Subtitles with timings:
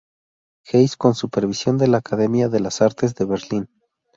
[0.67, 3.69] Hasse con supervisión de la Academia de las Artes de Berlín.